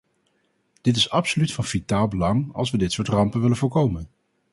Dit 0.81 0.95
is 0.95 1.09
absoluut 1.09 1.53
van 1.53 1.63
vitaal 1.63 2.07
belang 2.07 2.53
als 2.53 2.71
we 2.71 2.77
dit 2.77 2.91
soort 2.91 3.07
rampen 3.07 3.41
willen 3.41 3.57
voorkomen. 3.57 4.09